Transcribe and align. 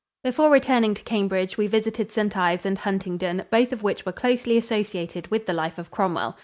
Before 0.23 0.49
returning 0.49 0.95
to 0.95 1.03
Cambridge 1.03 1.59
we 1.59 1.67
visited 1.67 2.11
St. 2.11 2.35
Ives 2.35 2.65
and 2.65 2.79
Huntingdon, 2.79 3.45
both 3.51 3.71
of 3.71 3.83
which 3.83 4.03
were 4.03 4.11
closely 4.11 4.57
associated 4.57 5.27
with 5.29 5.45
the 5.45 5.53
life 5.53 5.77
of 5.77 5.91
Cromwell. 5.91 6.35